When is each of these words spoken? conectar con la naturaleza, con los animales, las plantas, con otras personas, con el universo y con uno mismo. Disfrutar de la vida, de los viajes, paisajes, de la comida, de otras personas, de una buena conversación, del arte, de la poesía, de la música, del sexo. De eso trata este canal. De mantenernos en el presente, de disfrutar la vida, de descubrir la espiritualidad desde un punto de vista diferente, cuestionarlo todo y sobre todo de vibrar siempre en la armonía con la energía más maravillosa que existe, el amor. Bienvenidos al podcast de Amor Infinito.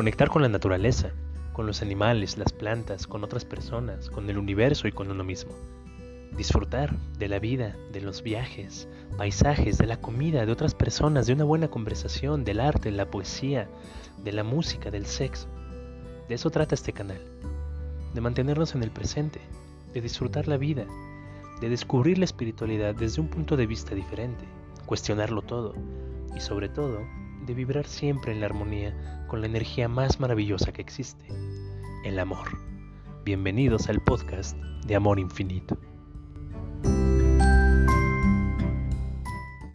conectar 0.00 0.30
con 0.30 0.40
la 0.40 0.48
naturaleza, 0.48 1.10
con 1.52 1.66
los 1.66 1.82
animales, 1.82 2.38
las 2.38 2.54
plantas, 2.54 3.06
con 3.06 3.22
otras 3.22 3.44
personas, 3.44 4.08
con 4.08 4.30
el 4.30 4.38
universo 4.38 4.88
y 4.88 4.92
con 4.92 5.10
uno 5.10 5.24
mismo. 5.24 5.52
Disfrutar 6.34 6.96
de 7.18 7.28
la 7.28 7.38
vida, 7.38 7.76
de 7.92 8.00
los 8.00 8.22
viajes, 8.22 8.88
paisajes, 9.18 9.76
de 9.76 9.86
la 9.86 10.00
comida, 10.00 10.46
de 10.46 10.52
otras 10.52 10.74
personas, 10.74 11.26
de 11.26 11.34
una 11.34 11.44
buena 11.44 11.68
conversación, 11.68 12.44
del 12.44 12.60
arte, 12.60 12.90
de 12.90 12.96
la 12.96 13.10
poesía, 13.10 13.68
de 14.24 14.32
la 14.32 14.42
música, 14.42 14.90
del 14.90 15.04
sexo. 15.04 15.48
De 16.30 16.36
eso 16.36 16.48
trata 16.48 16.74
este 16.74 16.94
canal. 16.94 17.20
De 18.14 18.22
mantenernos 18.22 18.74
en 18.74 18.82
el 18.82 18.90
presente, 18.90 19.42
de 19.92 20.00
disfrutar 20.00 20.48
la 20.48 20.56
vida, 20.56 20.86
de 21.60 21.68
descubrir 21.68 22.16
la 22.16 22.24
espiritualidad 22.24 22.94
desde 22.94 23.20
un 23.20 23.28
punto 23.28 23.54
de 23.54 23.66
vista 23.66 23.94
diferente, 23.94 24.46
cuestionarlo 24.86 25.42
todo 25.42 25.74
y 26.34 26.40
sobre 26.40 26.70
todo 26.70 27.00
de 27.46 27.54
vibrar 27.54 27.86
siempre 27.86 28.32
en 28.32 28.40
la 28.40 28.46
armonía 28.46 29.24
con 29.28 29.40
la 29.40 29.46
energía 29.46 29.88
más 29.88 30.20
maravillosa 30.20 30.72
que 30.72 30.82
existe, 30.82 31.26
el 32.04 32.18
amor. 32.18 32.48
Bienvenidos 33.24 33.88
al 33.88 34.00
podcast 34.00 34.56
de 34.86 34.96
Amor 34.96 35.18
Infinito. 35.18 35.76